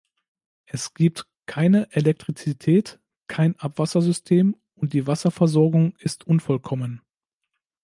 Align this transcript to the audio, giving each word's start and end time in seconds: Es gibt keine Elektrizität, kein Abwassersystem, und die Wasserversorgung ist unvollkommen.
Es 0.65 0.95
gibt 0.95 1.27
keine 1.45 1.93
Elektrizität, 1.95 2.99
kein 3.27 3.55
Abwassersystem, 3.59 4.55
und 4.73 4.93
die 4.93 5.05
Wasserversorgung 5.05 5.95
ist 5.99 6.25
unvollkommen. 6.25 7.03